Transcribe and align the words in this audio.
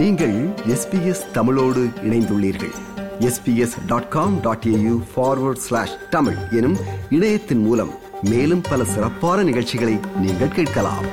நீங்கள் 0.00 0.48
எஸ்பிஎஸ் 0.48 1.30
தமிழோடு 1.32 1.88
இணைந்துள்ளீர்கள். 2.02 2.72
SBS 3.18 3.86
dot 3.86 4.08
com 4.08 4.40
dot 4.40 4.64
AU 4.66 5.02
forward 5.16 5.62
slash 5.66 6.08
Tamil 6.10 6.34
எனும் 6.50 6.76
இணையத்தின் 7.10 7.58
மூலம் 7.58 7.90
மேலும் 8.22 8.60
பல 8.70 8.84
சிறப்பான 8.84 9.42
நிகழ்ச்சிகளை 9.42 9.98
நீங்கள் 10.16 10.48
கேட்கலாம். 10.48 11.04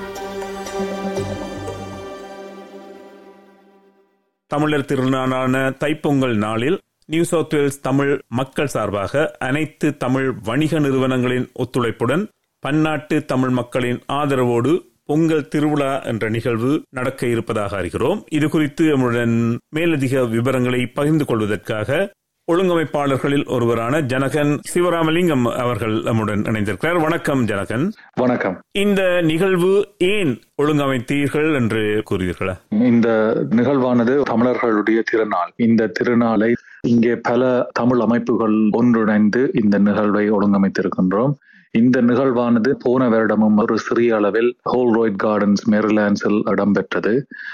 தமிழர் 4.48 4.86
திருநாளான 4.88 5.76
தைப்பொங்கல் 5.80 6.36
நாளில் 6.36 6.82
நியூ 7.06 7.24
சவுத் 7.24 7.54
வேல்ஸ் 7.54 7.82
தமிழ் 7.82 8.22
மக்கள் 8.28 8.68
சார்பாக 8.68 9.36
அனைத்து 9.40 9.98
தமிழ் 9.98 10.32
வணிக 10.44 10.80
நிறுவனங்களின் 10.80 11.52
ஒத்துழைப்புடன் 11.56 12.28
பன்னாட்டு 12.60 13.26
தமிழ் 13.26 13.50
மக்களின் 13.50 14.04
ஆதரவோடு 14.12 14.82
பொங்கல் 15.08 15.48
திருவிழா 15.48 16.02
என்ற 16.02 16.30
நிகழ்வு 16.30 16.82
நடக்க 16.90 17.28
இருப்பதாக 17.28 17.82
அறிகிறோம். 17.82 18.24
இது 18.32 18.50
குறித்து 18.50 18.86
நம்முடன் 18.86 19.58
மேலதிக 19.70 20.26
விவரங்களை 20.26 20.86
பகிர்ந்து 20.86 21.26
கொள்வதற்காக 21.26 22.16
ஒழுங்கமைப்பாளர்களில் 22.52 23.48
ஒருவரான 23.48 24.02
ஜனகன் 24.02 24.60
சிவராமலிங்கம் 24.74 25.56
அவர்கள் 25.56 26.02
நம்முடன் 26.02 26.42
இணைந்திருக்கிறார். 26.42 27.02
வணக்கம் 27.02 27.46
ஜனகன். 27.46 27.92
வணக்கம். 28.16 28.62
இந்த 28.72 29.22
நிகழ்வு 29.22 29.88
ஏன் 29.98 30.40
ஒழுங்கமைத்தீர்கள் 30.62 31.56
என்று 31.56 32.04
கூறுவீர்களா? 32.10 32.56
இந்த 32.70 33.38
நிகழ்வானது 33.50 34.22
தமிழர்களுடைய 34.22 35.02
திருநாள். 35.12 35.52
இந்த 35.56 35.92
திருநாளை 36.00 36.54
இங்கே 36.82 37.16
பல 37.16 37.68
தமிழ் 37.74 38.00
அமைப்புகள் 38.00 38.56
ஒன்றிணைந்து 38.72 39.52
இந்த 39.64 39.78
நிகழ்வை 39.80 40.32
ஒழுங்கமைத்திருக்கின்றோம். 40.32 41.34
இந்த 41.80 41.98
நிகழ்வானது 42.02 42.72
போன 42.84 43.08
வருடமும் 43.14 43.58
ஒரு 43.64 43.76
சிறிய 43.86 44.16
அளவில் 44.18 44.50
ஹோல்ரோய்ட் 44.72 45.20
கார்டன்ஸ் 45.24 45.64
மெரிலாண்ட்ஸில் 45.74 46.40
இடம்பெற்றது. 46.52 47.14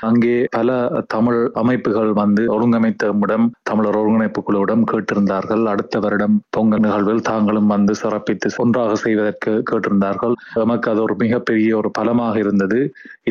அங்கே 0.09 0.35
பல 0.57 0.77
தமிழ் 1.07 1.41
அமைப்புகள் 1.61 2.11
வந்து 2.21 2.43
ஒழுங்கமைத்தமிடம் 2.55 3.47
தமிழர் 3.69 3.99
ஒருங்கிணைப்பு 4.01 4.43
குழுவிடம் 4.47 4.85
கேட்டிருந்தார்கள். 4.91 5.63
அடுத்த 5.73 5.99
வருடம் 5.99 6.37
பொங்கல் 6.57 6.83
நிகழ்வில் 6.85 7.25
தாங்களும் 7.31 7.71
வந்து 7.75 7.95
சிறப்பித்து 7.95 8.49
ஒன்றாக 8.63 8.95
செய்வதற்கு 9.05 9.53
கேட்டிருந்தார்கள். 9.71 10.35
நமக்கு 10.61 10.89
அது 10.91 11.01
ஒரு 11.07 11.15
மிகப்பெரிய 11.23 11.71
ஒரு 11.81 11.91
பலமாக 11.91 12.35
இருந்தது. 12.39 12.81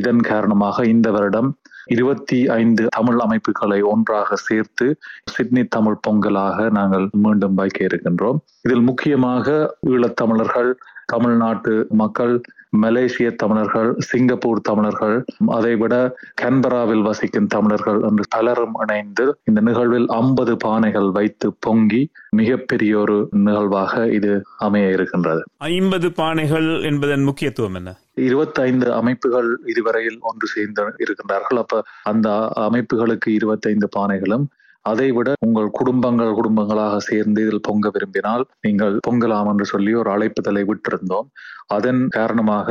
இதன் 0.00 0.22
காரணமாக 0.32 0.86
இந்த 0.94 1.10
வருடம் 1.10 1.50
இருபத்தி 1.84 2.48
ஐந்து 2.48 2.86
தமிழ் 2.88 3.18
அமைப்புகளை 3.18 3.82
ஒன்றாக 3.82 4.34
சேர்த்து 4.34 4.96
சிட்னி 5.24 5.64
தமிழ் 5.64 6.00
பொங்கலாக 6.08 6.70
நாங்கள் 6.70 7.08
மீண்டும் 7.12 7.54
வைக்க 7.54 7.84
இருக்கின்றோம். 7.84 8.38
இதில் 8.62 8.80
முக்கியமாக 8.80 9.76
ஈழத்தமிழர்கள் 9.86 10.74
தமிழ்நாட்டு 11.12 11.72
மக்கள் 11.90 12.34
மலேசிய 12.74 13.28
தமிழர்கள் 13.32 13.88
சிங்கப்பூர் 13.98 14.60
தமிழர்கள் 14.60 15.16
அதைவிட 15.46 15.94
கன்பராவில் 16.42 17.02
வசிக்கும் 17.02 17.46
தமிழர்கள் 17.46 17.98
என்று 18.00 18.24
பலரும் 18.28 18.76
இணைந்து 18.80 19.24
இந்த 19.44 19.60
நிகழ்வில் 19.60 20.06
ஐம்பது 20.20 20.54
பானைகள் 20.64 21.08
வைத்து 21.10 21.48
பொங்கி 21.60 22.02
மிகப்பெரிய 22.30 22.92
ஒரு 22.98 23.16
நிகழ்வாக 23.30 24.06
இது 24.08 24.32
அமைய 24.58 24.88
இருக்கின்றது. 24.88 25.42
ஐம்பது 25.72 26.08
பானைகள் 26.20 26.70
என்பதன் 26.82 27.22
முக்கியத்துவம் 27.22 27.74
என்ன? 27.74 27.92
இருபத்தைந்து 28.20 28.88
அமைப்புகள் 28.92 29.50
இதுவரையில் 29.66 30.18
ஒன்று 30.20 30.46
சேர்ந்து 30.46 30.82
இருக்கின்றார்கள். 31.04 31.60
அப்ப 31.64 31.84
அந்த 32.02 32.28
அமைப்புகளுக்கு 32.68 33.30
இருபத்தைந்து 33.30 33.88
பானைகளும் 33.98 34.46
அதைவிட 34.84 35.32
உங்கள் 35.40 35.68
குடும்பங்கள் 35.72 36.30
குடும்பங்களாக 36.32 36.96
சேர்ந்து 37.00 37.42
இதில் 37.42 37.60
பொங்க 37.60 37.90
விரும்பினால் 37.90 38.44
நீங்கள் 38.60 38.94
பொங்கலாம் 39.08 39.50
என்று 39.50 39.64
சொல்லி 39.64 39.92
ஒரு 39.94 40.10
அழைப்புதலை 40.10 40.62
விட்டிருந்தோம். 40.62 41.28
அதன் 41.76 42.00
காரணமாக 42.16 42.68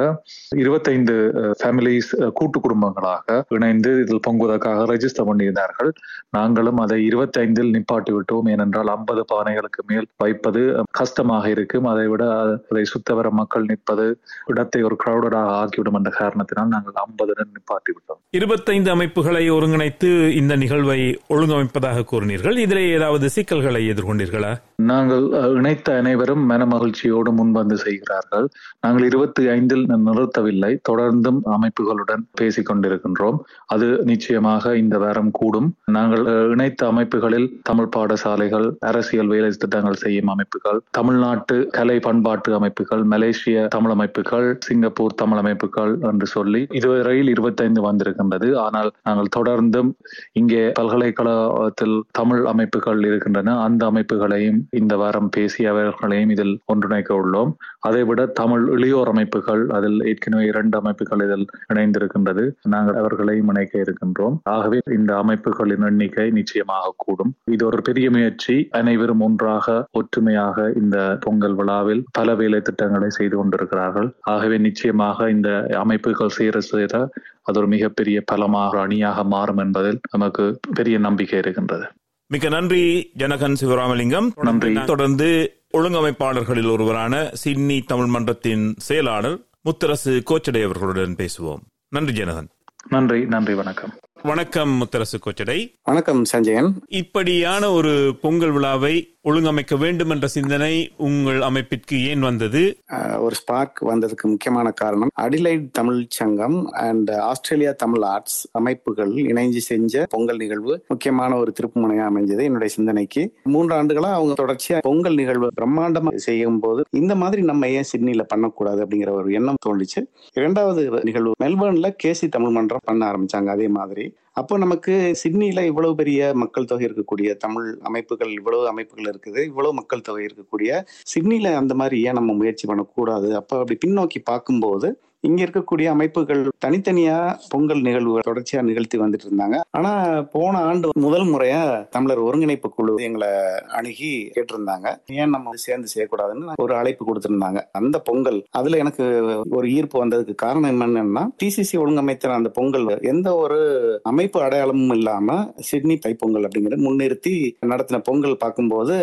இருபத்தைந்து 0.64 1.16
ஃபேமிலிஸ் 1.60 2.12
கூட்டு 2.40 2.58
குடும்பங்களாக 2.66 3.38
இணைந்து 3.58 3.92
இதில் 4.04 4.24
பொங்குவதற்காக 4.28 4.86
ரெஜிஸ்டர் 4.94 5.28
பண்ணியிருந்தார்கள். 5.30 5.92
நாங்களும் 6.38 6.82
அதை 6.84 6.98
இருபத்தைந்தில் 7.10 7.72
நிப்பாட்டி 7.76 8.12
விட்டோம். 8.16 8.50
ஏனென்றால் 8.54 8.92
ஐம்பது 8.96 9.24
பானைகளுக்கு 9.34 9.84
மேல் 9.92 10.08
வைப்பது 10.24 10.62
கஷ்டமாக 11.00 11.46
இருக்கும். 11.56 11.90
அதை 11.94 12.06
விட 12.14 12.24
அதை 12.72 12.84
சுத்தவர 12.94 13.30
மக்கள் 13.40 13.70
நிற்பது 13.72 14.06
இடத்தை 14.52 14.82
ஒரு 14.90 14.98
கிரௌடடாக 15.04 15.56
ஆக்கிவிடும் 15.62 15.98
என்ற 16.00 16.12
காரணத்தினால் 16.22 16.74
நாங்கள் 16.76 17.00
ஐம்பதுடன் 17.06 17.52
நிப்பாட்டி 17.56 17.92
விட்டோம். 17.96 18.22
இருபத்தைந்து 18.40 18.90
அமைப்புகளை 18.96 19.44
ஒருங்கிணைத்து 19.58 20.10
இந்த 20.42 20.54
நிகழ்வை 20.64 21.00
ஒழுங்கமைப்பதாக 21.36 22.06
கூறினீர்கள். 22.12 22.58
இதிலே 22.66 22.86
ஏதாவது 22.98 23.26
சிக்கல்களை 23.38 23.84
எதிர்கொண்டீர்களா? 23.94 24.52
நாங்கள் 24.92 25.26
இணைத்த 25.60 25.98
அனைவரும் 26.02 26.44
மன 26.52 26.62
மகிழ்ச்சியோடு 26.74 27.32
முன்வந்து 27.40 27.78
செய்கிறார்கள். 27.86 28.48
நாங்கள் 28.92 29.10
இருபத்தி 29.10 29.48
ஐந்தில் 29.48 29.84
நிறுத்தவில்லை. 30.06 30.78
தொடர்ந்தும் 30.90 31.38
அமைப்புகளுடன் 31.56 32.24
பேசிக் 32.40 32.70
கொண்டிருக்கின்றோம். 32.70 33.38
அது 33.66 34.04
நிச்சயமாக 34.04 34.74
இந்த 34.78 34.98
வாரம் 34.98 35.32
கூடும். 35.32 35.74
நாங்கள் 35.98 36.24
இணைத்த 36.50 36.88
அமைப்புகளில் 36.88 37.60
தமிழ் 37.64 37.90
பாடசாலைகள் 37.96 38.76
அரசியல் 38.80 39.28
வேலை 39.28 39.50
திட்டங்கள் 39.52 39.94
செய்யும் 39.94 40.28
அமைப்புகள் 40.28 40.82
தமிழ்நாட்டு 40.92 41.68
கலை 41.72 42.00
பண்பாட்டு 42.00 42.54
அமைப்புகள் 42.54 43.04
மலேசிய 43.04 43.68
தமிழ் 43.68 43.92
அமைப்புகள் 43.92 44.58
சிங்கப்பூர் 44.60 45.14
தமிழ் 45.14 45.38
அமைப்புகள் 45.38 45.94
என்று 46.02 46.26
சொல்லி 46.26 46.68
இதுவரையில் 46.72 47.28
இருபத்தைந்து 47.28 47.82
வந்திருக்கின்றது. 47.82 48.58
ஆனால் 48.58 48.92
நாங்கள் 49.04 49.32
தொடர்ந்தும் 49.40 49.92
இங்கே 50.34 50.72
பல்கலைக்கழகத்தில் 50.74 52.04
தமிழ் 52.12 52.46
அமைப்புகள் 52.46 53.04
இருக்கின்றன. 53.04 53.58
அந்த 53.62 53.92
அமைப்புகளையும் 53.92 54.60
இந்த 54.70 54.96
வாரம் 54.96 55.30
பேசிய 55.30 55.70
அவர்களையும் 55.70 56.30
இதில் 56.30 56.60
ஒன்றிணைக்க 56.74 57.14
உள்ளோம். 57.22 57.54
அதைவிட 57.80 58.26
தமிழ் 58.26 58.71
இளையோர் 58.76 59.12
அமைப்புகள் 59.14 59.70
அதில் 59.70 60.00
ஏற்கனவே 60.06 60.46
இரண்டு 60.46 60.78
அமைப்புகள் 60.78 61.24
இதில் 61.28 61.46
இணைந்திருக்கின்றது. 61.74 62.52
நாங்கள் 62.68 62.96
அவர்களையும் 62.96 63.48
இணைக்க 63.48 63.80
இருக்கின்றோம். 63.80 64.36
ஆகவே 64.44 64.80
இந்த 64.92 65.18
அமைப்புகளின் 65.18 65.86
எண்ணிக்கை 65.86 66.30
நிச்சயமாக 66.30 66.94
கூடும். 66.98 67.34
இது 67.52 67.66
ஒரு 67.66 67.82
பெரிய 67.82 68.12
முயற்சி. 68.12 68.68
அனைவரும் 68.72 69.20
ஒன்றாக 69.20 69.88
ஒற்றுமையாக 69.92 70.72
இந்த 70.82 71.18
பொங்கல் 71.20 71.56
விழாவில் 71.56 72.04
பல 72.12 72.36
வேலை 72.36 72.62
திட்டங்களை 72.62 73.10
செய்து 73.10 73.38
கொண்டிருக்கிறார்கள். 73.38 74.16
ஆகவே 74.22 74.58
நிச்சயமாக 74.58 75.30
இந்த 75.30 75.68
அமைப்புகள் 75.74 76.30
சேர 76.30 76.60
சேர 76.60 77.10
அது 77.44 77.60
ஒரு 77.60 77.68
மிகப்பெரிய 77.68 78.22
பலமாக 78.26 78.80
அணியாக 78.80 79.24
மாறும் 79.24 79.58
என்பதில் 79.58 80.00
நமக்கு 80.12 80.60
பெரிய 80.74 80.98
நம்பிக்கை 80.98 81.40
இருக்கின்றது. 81.40 81.86
மிக 82.28 82.50
நன்றி 82.50 83.12
ஜனகன் 83.18 83.56
சிவராமலிங்கம். 83.62 84.28
நன்றி. 84.42 84.74
தொடர்ந்து 84.86 85.56
ஒழுங்கமைப்பாளர்களில் 85.74 86.72
ஒருவரான 86.72 87.30
சிட்னி 87.34 87.82
தமிழ் 87.82 88.06
மன்றத்தின் 88.06 88.74
செயலாளர் 88.78 89.40
முத்தரசு 89.70 90.22
கோச்சடை 90.30 90.64
அவர்களுடன் 90.64 91.16
பேசுவோம். 91.16 91.62
நன்றி 91.90 92.24
ஜனகன் 92.24 92.48
நன்றி 92.90 93.26
நன்றி 93.26 93.54
வணக்கம். 93.54 93.94
வணக்கம் 94.24 94.82
முத்தரசு 94.82 95.20
கோச்சடை. 95.26 95.74
வணக்கம் 95.84 96.26
சஞ்சயன். 96.26 96.74
இப்படியான 96.88 97.72
ஒரு 97.72 98.16
பொங்கல் 98.22 98.52
விழாவை 98.52 99.16
ஒழுங்கமைக்க 99.24 99.78
வேண்டும் 99.78 100.10
என்ற 100.10 100.28
சிந்தனை 100.28 100.92
உங்கள் 100.98 101.42
அமைப்பிற்கு 101.42 102.08
ஏன் 102.08 102.20
வந்தது? 102.20 102.78
ஒரு 103.20 103.36
ஸ்பார்க் 103.36 103.88
வந்ததுக்கு 103.88 104.22
முக்கியமான 104.22 104.72
காரணம் 104.72 105.10
அடிலைட் 105.22 105.70
தமிழ் 105.72 106.06
சங்கம் 106.10 106.66
அண்ட் 106.66 107.12
ஆஸ்திரேலியா 107.12 107.72
தமிழ் 107.72 108.02
ஆர்ட்ஸ் 108.02 108.48
அமைப்புகள் 108.52 109.14
இணைஞ்சு 109.14 109.58
செஞ்ச 109.58 110.06
பொங்கல் 110.10 110.38
நிகழ்வு 110.38 110.84
முக்கியமான 110.88 111.36
ஒரு 111.36 111.54
திருப்பு 111.62 111.78
முனையா 111.78 112.06
அமைஞ்சது 112.06 112.44
என்னுடைய 112.44 112.68
சிந்தனைக்கு. 112.68 113.34
மூன்று 113.44 113.84
ஆண்டுகளா 113.84 114.14
அவங்க 114.14 114.46
தொடர்ச்சியா 114.46 114.78
பொங்கல் 114.82 115.16
நிகழ்வு 115.16 115.52
பிரம்மாண்டமா 115.62 116.16
செய்யும் 116.16 116.60
போது 116.60 116.84
இந்த 116.92 117.16
மாதிரி 117.16 117.42
நம்ம 117.42 117.68
ஏன் 117.68 117.84
சிட்னில 117.98 118.24
பண்ணக்கூடாது 118.24 118.86
அப்படிங்கிற 118.86 119.12
ஒரு 119.12 119.34
எண்ணம் 119.34 119.58
தோணுச்சு 119.66 120.06
இரண்டாவது 120.34 121.04
நிகழ்வு 121.04 121.32
மெல்பர்ன்ல 121.44 121.96
கேசி 122.04 122.30
தமிழ் 122.30 122.50
மன்றம் 122.50 122.80
பண்ண 122.84 123.12
ஆரம்பிச்சாங்க 123.12 123.46
அதே 123.46 123.68
மாதிரி. 123.68 124.11
அப்போ 124.34 124.58
நமக்கு 124.58 124.94
சிட்னில 125.24 125.62
இவ்வளவு 125.66 125.96
பெரிய 125.96 126.32
மக்கள் 126.34 126.66
தொகை 126.66 126.86
இருக்கக்கூடிய 126.88 127.30
தமிழ் 127.38 127.68
அமைப்புகள் 127.82 128.32
இவ்வளவு 128.32 128.68
அமைப்புகள் 128.68 129.10
இருக்குது 129.14 129.42
இவ்வளவு 129.46 129.74
மக்கள் 129.74 130.02
தொகை 130.02 130.26
இருக்கக்கூடிய 130.26 130.72
சிட்னில 131.14 131.54
அந்த 131.54 131.74
மாதிரி 131.74 132.00
ஏன் 132.02 132.14
நம்ம 132.14 132.34
முயற்சி 132.34 132.68
பண்ணக்கூடாது? 132.68 133.36
அப்ப 133.36 133.58
அப்படி 133.60 133.78
பின்னோக்கி 133.86 134.22
பார்க்கும்போது 134.24 134.90
இங்க 135.24 135.44
இருக்கக்கூடிய 135.46 135.86
அமைப்புகள் 135.86 136.48
தனித்தனியா 136.66 137.38
பொங்கல் 137.50 137.82
நிகழ்வுகள் 137.82 138.28
தொடர்ச்சியா 138.30 138.62
நிகழ்த்தி 138.62 138.98
வந்துட்டு 138.98 139.28
இருந்தாங்க. 139.30 139.60
ஆனா 139.70 139.92
போன 140.22 140.60
ஆண்டு 140.60 140.90
முதல் 141.06 141.28
முறையா 141.34 141.88
தமிழர் 141.90 142.20
ஒருங்கிணைப்பு 142.20 142.70
குழு 142.70 142.96
எங்களை 143.08 143.30
அணுகி 143.68 144.32
கேட்டிருந்தாங்க. 144.36 144.88
ஏன் 145.06 145.30
நம்ம 145.30 145.54
சேர்ந்து 145.56 145.88
செய்யக்கூடாதுன்னு 145.94 146.54
ஒரு 146.58 146.76
அழைப்பு 146.76 147.06
கொடுத்திருந்தாங்க. 147.06 147.62
அந்த 147.72 148.00
பொங்கல் 148.00 148.46
அதுல 148.50 148.78
எனக்கு 148.78 149.06
ஒரு 149.50 149.70
ஈர்ப்பு 149.70 150.06
வந்ததுக்கு 150.06 150.36
காரணம் 150.36 150.72
என்னன்னா 150.74 151.30
டிசிசி 151.44 151.78
ஒழுங்கமைத்த 151.84 152.34
அந்த 152.40 152.50
பொங்கல் 152.50 152.88
எந்த 153.02 153.36
ஒரு 153.36 153.60
அமைப்பு 154.04 154.42
அடையாளமும் 154.42 154.96
இல்லாம 154.98 155.54
சிட்னி 155.60 156.00
தைப்பொங்கல் 156.06 156.48
அப்படிங்கிற 156.48 156.78
முன்னிறுத்தி 156.88 157.36
நடத்தின 157.66 158.00
பொங்கல் 158.00 158.38
பார்க்கும்போது 158.38 158.98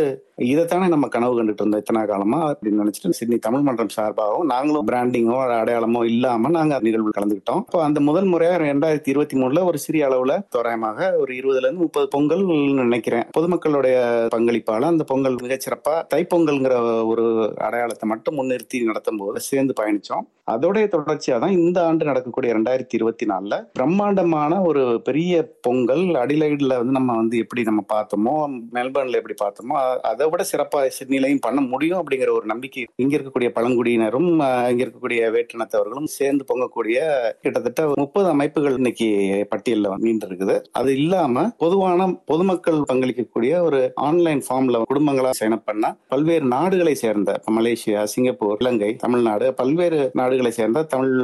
இதைத்தானே 0.46 0.88
நம்ம 0.92 1.06
கனவு 1.14 1.32
கண்டுட்டு 1.36 1.62
இருந்தோம் 1.62 1.80
இத்தனை 1.82 2.00
காலமா 2.10 2.38
அப்படின்னு 2.48 2.82
நினைச்சிட்டு 2.82 3.16
சிட்னி 3.18 3.36
தமிழ் 3.46 3.64
மன்றம் 3.66 3.94
சார்பாகவும் 3.94 4.50
நாங்களும் 4.52 4.86
பிராண்டிங்கோ 4.90 5.38
அடையாளமோ 5.54 6.00
இல்லாம 6.10 6.50
நாங்க 6.56 6.78
நிகழ்வு 6.86 7.10
கலந்துக்கிட்டோம். 7.16 7.62
இப்போ 7.66 7.80
அந்த 7.86 8.00
முதல் 8.08 8.28
முறையா 8.32 8.54
ரெண்டாயிரத்தி 8.64 9.12
இருபத்தி 9.14 9.36
மூணுல 9.40 9.64
ஒரு 9.70 9.78
சிறிய 9.84 10.04
அளவுல 10.08 10.34
தோராயமாக 10.56 11.10
ஒரு 11.22 11.32
இருபதுல 11.40 11.66
இருந்து 11.66 11.84
முப்பது 11.86 12.08
பொங்கல் 12.14 12.44
நினைக்கிறேன். 12.84 13.26
பொதுமக்களுடைய 13.38 13.96
பங்களிப்பால 14.36 14.90
அந்த 14.92 15.06
பொங்கல் 15.12 15.42
மிகச்சிறப்பா 15.44 15.96
தைப்பொங்கல்ங்கிற 16.14 16.76
ஒரு 17.12 17.26
அடையாளத்தை 17.68 18.08
மட்டும் 18.12 18.38
முன்னிறுத்தி 18.40 18.84
நடத்தும் 18.90 19.20
போது 19.22 19.40
சேர்ந்து 19.50 19.74
பயணிச்சோம். 19.82 20.26
அதோடைய 20.54 20.84
தொடர்ச்சியா 20.94 21.36
தான் 21.42 21.56
இந்த 21.60 21.78
ஆண்டு 21.86 22.08
நடக்கக்கூடிய 22.08 22.50
ரெண்டாயிரத்தி 22.56 22.94
இருபத்தி 22.98 23.24
நாலுல 23.32 23.54
பிரம்மாண்டமான 23.78 24.60
ஒரு 24.68 24.84
பெரிய 25.08 25.32
பொங்கல் 25.66 26.04
அடிலைட்ல 26.22 26.78
வந்து 26.80 26.94
நம்ம 26.98 27.16
வந்து 27.20 27.36
எப்படி 27.44 27.62
நம்ம 27.70 27.82
பார்த்தோமோ 27.92 28.36
மெல்பர்ன்ல 28.76 29.20
எப்படி 29.20 29.36
பார்த்தோமோ 29.42 29.76
அதை 30.10 30.26
விட 30.32 30.42
சிறப்பாக 30.50 30.92
சிட்னிலையும் 30.98 31.44
பண்ண 31.46 31.60
முடியும் 31.72 32.00
அப்படிங்கிற 32.00 32.32
ஒரு 32.38 32.46
நம்பிக்கை 32.52 32.84
இங்க 33.02 33.12
இருக்கக்கூடிய 33.16 33.50
பழங்குடியினரும் 33.58 34.28
இங்க 34.70 34.80
இருக்கக்கூடிய 34.84 35.20
வேற்றினத்தவர்களும் 35.36 36.10
சேர்ந்து 36.16 36.48
பொங்கக்கூடிய 36.50 36.98
கிட்டத்தட்ட 37.44 37.86
முப்பது 38.02 38.28
அமைப்புகள் 38.34 38.78
இன்னைக்கு 38.80 39.08
பட்டியலில் 39.52 39.90
மீண்டு 40.04 40.28
இருக்குது 40.30 40.56
அது 40.80 40.90
இல்லாம 41.00 41.46
பொதுவான 41.64 42.08
பொதுமக்கள் 42.32 42.80
பங்களிக்கக்கூடிய 42.92 43.52
ஒரு 43.68 43.80
ஆன்லைன் 44.08 44.42
ஃபார்ம்ல 44.46 44.82
குடும்பங்களா 44.92 45.32
சைன் 45.40 45.58
பண்ணா 45.68 45.90
பல்வேறு 46.14 46.46
நாடுகளை 46.54 46.94
சேர்ந்த 47.04 47.40
மலேசியா 47.58 48.02
சிங்கப்பூர் 48.14 48.62
இலங்கை 48.64 48.90
தமிழ்நாடு 49.04 49.46
பல்வேறு 49.60 50.00
நாடுகளை 50.20 50.52
சேர்ந்த 50.58 50.86
தமிழ் 50.94 51.14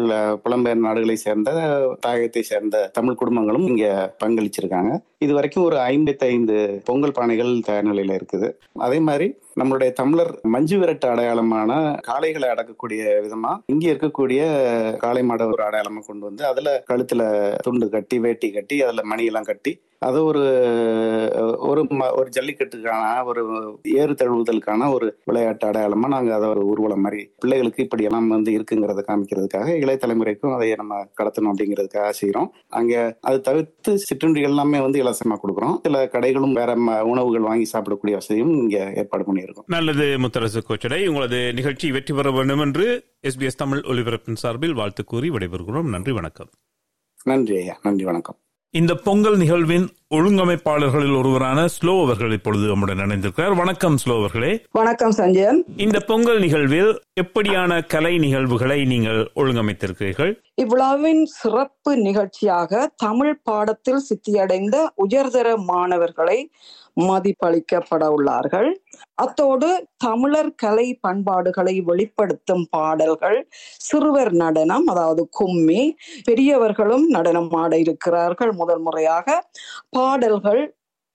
புலம்பெயர் 0.45 0.85
நாடுகளை 0.87 1.17
சேர்ந்த 1.27 1.51
தாயகத்தை 2.07 2.43
சேர்ந்த 2.51 2.77
தமிழ் 2.99 3.19
குடும்பங்களும் 3.21 3.67
இங்க 3.73 3.87
பங்களிச்சிருக்காங்க. 4.23 4.93
இது 5.25 5.33
வரைக்கும் 5.35 5.67
ஒரு 5.69 5.77
ஐம்பத்தி 5.93 6.25
ஐந்து 6.33 6.57
பொங்கல் 6.87 7.15
பானைகள் 7.19 7.53
தயார் 7.67 7.89
நிலையில 7.91 8.17
இருக்குது. 8.19 8.49
அதே 8.87 8.94
மாதிரி 8.99 9.37
நம்மளுடைய 9.57 9.91
தமிழர் 9.93 10.33
மஞ்சு 10.49 10.77
விரட்டு 10.79 11.07
அடையாளமான 11.11 11.73
காளைகளை 12.07 12.49
அடக்கக்கூடிய 12.51 13.03
விதமா 13.25 13.53
இங்கே 13.67 13.93
இருக்கக்கூடிய 13.93 14.41
காளை 14.99 15.23
மாட 15.25 15.43
ஒரு 15.49 15.65
அடையாளமா 15.65 16.03
கொண்டு 16.05 16.25
வந்து 16.25 16.45
அதுல 16.47 16.71
கழுத்துல 16.89 17.23
துண்டு 17.63 17.89
கட்டி 17.91 18.19
வேட்டி 18.25 18.51
கட்டி 18.53 18.79
அதுல 18.83 19.05
மணியெல்லாம் 19.11 19.45
கட்டி 19.45 19.75
அது 20.03 20.19
ஒரு 20.25 20.41
ஒரு 21.67 21.83
ம- 21.93 22.11
ஒரு 22.15 22.29
ஜல்லிக்கட்டுக்கான 22.31 23.03
ஒரு 23.25 23.43
ஏறு 23.95 24.13
தழுவுதலுக்கான 24.13 24.91
ஒரு 24.93 25.07
விளையாட்டு 25.25 25.65
அடையாளமா 25.69 26.07
நாங்க 26.07 26.35
அதை 26.35 26.49
ஒரு 26.49 26.63
ஊர்வலம் 26.67 27.01
மாதிரி 27.01 27.23
பிள்ளைகளுக்கு 27.39 27.83
இப்படி 27.83 28.05
எல்லாம் 28.05 28.29
வந்து 28.29 28.51
இருக்குங்கிறத 28.51 29.05
காமிக்கிறதுக்காக 29.07 29.69
இளைய 29.77 29.99
தலைமுறைக்கும் 29.99 30.55
அதை 30.55 30.69
நம்ம 30.75 30.99
கடத்தணும் 31.21 31.53
அப்படிங்கிறதுக்காக 31.53 32.11
செய்யறோம் 32.21 32.49
அங்க 32.73 32.95
அது 33.23 33.41
தவிர்த்து 33.41 33.93
சிற்றுண்டிகள் 34.05 34.51
எல்லாமே 34.51 34.81
வந்து 34.81 35.03
இலவசமா 35.03 35.39
கொடுக்குறோம். 35.39 35.77
சில 35.83 36.05
கடைகளும் 36.13 36.53
வேற 36.53 36.71
ம- 36.83 37.03
உணவுகள் 37.05 37.41
வாங்கி 37.43 37.67
சாப்பிடக்கூடிய 37.73 38.15
வசதியும் 38.15 38.55
இங்க 38.59 38.79
ஏற்பாடு 38.97 39.25
பண்ணி 39.25 39.44
பண்ணியிருக்கோம். 39.45 39.67
நல்லது 39.67 40.05
முத்தரசு 40.19 40.61
கோச்சடை. 40.69 41.07
உங்களது 41.07 41.53
நிகழ்ச்சி 41.53 41.93
வெற்றி 41.93 42.15
பெற 42.15 42.31
வேண்டும் 42.31 42.61
என்று 42.61 43.05
எஸ்பிஎஸ் 43.23 43.61
தமிழ் 43.63 43.79
ஒலிபரப்பின் 43.79 44.35
சார்பில் 44.35 44.75
வாழ்த்து 44.75 45.05
கூறி 45.05 45.31
விடைபெறுகிறோம். 45.31 45.89
நன்றி 45.89 46.13
வணக்கம். 46.13 46.51
நன்றி 47.25 47.57
ஐயா. 47.57 47.79
நன்றி 47.83 48.05
வணக்கம். 48.05 48.39
இந்த 48.71 48.95
பொங்கல் 48.95 49.37
நிகழ்வின் 49.37 49.89
ஒழுங்கமைப்பாளர்களில் 50.11 51.19
ஒருவரான 51.19 51.67
ஸ்லோ 51.67 52.03
அவர்கள் 52.03 52.33
இப்பொழுது 52.33 52.67
நம்முடன் 52.67 52.99
இணைந்திருக்கிறார். 52.99 53.57
வணக்கம் 53.57 53.97
ஸ்லோ 54.05 54.19
அவர்களே. 54.19 54.65
வணக்கம் 54.73 55.11
சஞ்சயன் 55.11 55.65
இந்த 55.77 56.01
பொங்கல் 56.01 56.39
நிகழ்வில் 56.39 57.03
எப்படியான 57.21 57.87
கலை 57.87 58.19
நிகழ்வுகளை 58.19 58.85
நீங்கள் 58.85 59.31
ஒழுங்கமைத்திருக்கிறீர்கள்? 59.35 60.33
இவ்விழாவின் 60.63 61.23
சிறப்பு 61.23 61.97
நிகழ்ச்சியாக 61.97 62.93
தமிழ் 62.97 63.41
பாடத்தில் 63.43 64.03
சித்தியடைந்த 64.09 64.87
உயர்தர 64.95 65.57
மாணவர்களை 65.57 66.51
மதிப்பளிக்கப்பட 66.97 68.05
உள்ளார்கள் 68.17 68.69
அத்தோடு 69.15 69.69
தமிழர் 69.97 70.53
கலை 70.55 70.87
பண்பாடுகளை 71.01 71.75
வெளிப்படுத்தும் 71.81 72.65
பாடல்கள் 72.71 73.39
சிறுவர் 73.81 74.33
நடனம் 74.35 74.87
அதாவது 74.87 75.29
கும்மி 75.31 75.83
பெரியவர்களும் 76.25 77.07
நடனம் 77.09 77.51
ஆட 77.55 77.73
இருக்கிறார்கள். 77.79 78.53
முதல் 78.53 78.83
முறையாக 78.83 79.27
பாடல்கள் 79.91 80.63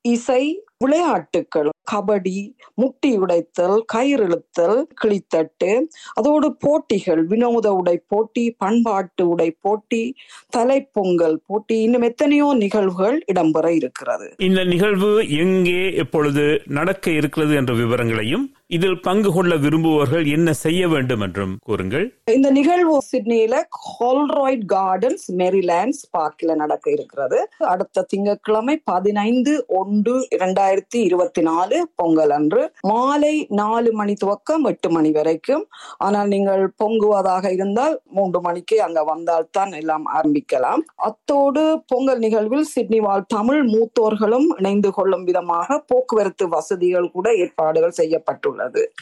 இசை 0.05 0.43
விளையாட்டுகள் 0.79 1.69
கபடி 1.91 2.55
முட்டி 2.75 3.17
உடைத்தல் 3.17 3.85
கயிறிழுத்தல் 3.93 4.85
கிளித்தட்டு 5.03 5.87
அதோடு 6.13 6.55
போட்டிகள் 6.55 7.25
வினோத 7.25 7.73
உடை 7.73 7.97
போட்டி 8.07 8.51
பண்பாட்டு 8.51 9.27
உடை 9.29 9.51
போட்டி 9.61 10.15
தலைப்பொங்கல் 10.57 11.35
போட்டி 11.45 11.81
இன்னும் 11.81 12.01
எத்தனையோ 12.01 12.53
நிகழ்வுகள் 12.53 13.23
இடம்பெற 13.33 13.67
இருக்கிறது. 13.67 14.33
இந்த 14.37 14.63
நிகழ்வு 14.63 15.27
எங்கே 15.27 15.95
எப்பொழுது 15.95 16.61
நடக்க 16.65 17.11
இருக்கிறது 17.11 17.55
என்ற 17.55 17.73
விவரங்களையும் 17.73 18.53
இதில் 18.75 18.99
பங்கு 19.05 19.29
கொள்ள 19.33 19.53
விரும்புபவர்கள் 19.55 20.25
என்ன 20.33 20.49
செய்ய 20.63 20.81
வேண்டும் 20.87 21.21
என்றும் 21.25 21.53
கூறுங்கள். 21.67 22.03
இந்த 22.35 22.47
நிகழ்வு 22.57 22.97
சிட்னியில 23.11 23.55
ஹோல்ராய்ட் 23.85 24.65
கார்டன்ஸ் 24.73 25.25
மெரிலாண்ட்ஸ் 25.39 26.01
பார்க்ல 26.17 26.55
நடக்க 26.55 26.85
இருக்கிறது. 26.91 27.39
அடுத்த 27.71 28.03
திங்கட்கிழமை 28.11 28.75
பதினைந்து 28.91 29.53
ஒன்று 29.79 30.13
இரண்டாயிரத்தி 30.37 30.99
இருபத்தி 31.07 31.43
நாலு 31.49 31.79
பொங்கல் 32.01 32.33
அன்று 32.37 32.61
மாலை 32.91 33.33
நாலு 33.61 33.93
மணி 34.01 34.15
துவக்கம் 34.23 34.67
எட்டு 34.71 34.91
மணி 34.97 35.11
வரைக்கும். 35.17 35.63
ஆனால் 35.97 36.29
நீங்கள் 36.35 36.63
பொங்குவதாக 36.83 37.53
இருந்தால் 37.57 37.97
மூன்று 38.19 38.41
மணிக்கு 38.49 38.77
அங்க 38.87 39.03
வந்தால்தான் 39.03 39.73
எல்லாம் 39.81 40.07
ஆரம்பிக்கலாம். 40.19 40.83
அத்தோடு 41.09 41.65
பொங்கல் 41.93 42.23
நிகழ்வில் 42.27 42.69
சிட்னி 42.75 43.01
வாழ் 43.07 43.27
தமிழ் 43.37 43.63
மூத்தோர்களும் 43.73 44.47
இணைந்து 44.59 44.91
கொள்ளும் 44.99 45.27
விதமாக 45.31 45.81
போக்குவரத்து 45.87 46.47
வசதிகள் 46.57 47.11
கூட 47.17 47.27
ஏற்பாடுகள் 47.33 47.99
செய்யப்பட்டுள்ளது. 48.01 48.57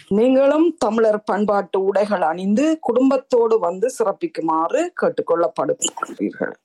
நீங்களும் 0.08 0.76
தமிழர் 0.78 1.24
பண்பாட்டு 1.24 1.84
உடைகள் 1.84 2.22
அணிந்து 2.22 2.78
குடும்பத்தோடு 2.82 3.60
வந்து 3.60 3.92
சிறப்பிக்குமாறு 3.98 4.90
கேட்டுக்கொள்ளப்படுகிறீர்கள் 5.02 6.56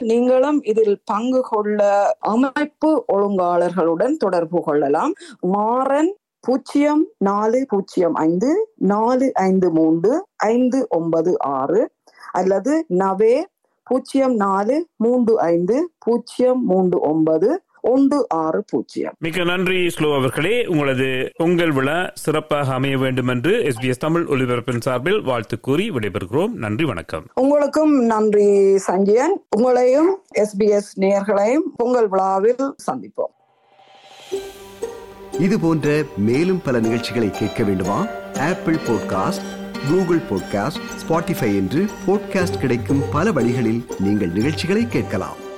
நீங்களும் 0.00 0.62
இதில் 0.62 1.00
பங்கு 1.04 1.40
கொள்ள 1.40 1.80
அமைப்பு 2.18 3.04
ஒழுங்காளர்களுடன் 3.12 4.16
தொடர்பு 4.16 4.62
கொள்ளலாம். 4.62 5.12
மாறன் 5.40 6.10
பூஜ்ஜியம் 6.40 7.06
நாலு 7.18 7.66
பூஜ்ஜியம் 7.68 8.14
ஐந்து 8.14 8.66
நாலு 8.76 9.32
ஐந்து 9.34 9.70
மூன்று 9.70 10.26
ஐந்து 10.36 10.86
ஒன்பது 10.88 11.32
ஆறு 11.38 11.90
அல்லது 12.32 12.84
நவே 12.88 13.44
பூஜ்ஜியம் 13.84 14.34
நாலு 14.34 14.86
மூன்று 14.96 15.40
ஐந்து 15.40 15.90
பூஜ்ஜியம் 15.98 16.64
மூன்று 16.64 17.00
ஒன்பது 17.00 17.62
ஒன்று 17.80 18.26
ஆறு 18.28 18.64
பூஜ்ஜியம். 18.68 19.14
மிக்க 19.18 19.44
நன்றி 19.44 19.86
ஸ்லோ 19.86 20.16
அவர்களே. 20.16 20.66
உங்களது 20.66 21.30
பொங்கல் 21.36 21.72
விழா 21.72 22.10
சிறப்பாக 22.14 22.72
அமைய 22.72 22.98
வேண்டும் 22.98 23.28
என்று 23.28 23.50
எஸ்பிஎஸ் 23.50 23.90
தமிழ் 23.90 24.22
ஒலிபரப்பின் 24.22 24.80
சார்பில் 24.80 25.22
வாழ்த்து 25.22 25.60
கூறி 25.60 25.90
விடைபெறுகிறோம். 25.90 26.48
நன்றி 26.48 26.84
வணக்கம். 26.84 27.26
உங்களுக்கும் 27.34 28.04
நன்றி 28.04 28.76
சஞ்சயன் 28.76 29.36
உங்களையும் 29.56 30.12
எஸ்பிஎஸ் 30.34 30.90
நேயர்களையும் 31.00 31.66
பொங்கல் 31.76 32.08
விழாவில் 32.08 32.74
சந்திப்போம். 32.90 33.32
இது 35.38 35.60
போன்ற 35.60 36.02
மேலும் 36.16 36.60
பல 36.64 36.80
நிகழ்ச்சிகளை 36.80 37.30
கேட்க 37.30 37.64
வேண்டுமா? 37.64 38.06
Apple 38.38 38.74
podcast 38.74 39.58
Google 39.90 40.20
podcast 40.30 40.80
Spotify 41.02 41.56
என்று 41.56 41.84
பாட்காஸ்ட் 42.06 42.58
கிடைக்கும் 42.60 43.02
பல 43.12 43.32
வழிகளில் 43.32 43.84
நீங்கள் 43.98 44.32
நிகழ்ச்சிகளை 44.32 44.88
கேட்கலாம். 44.88 45.48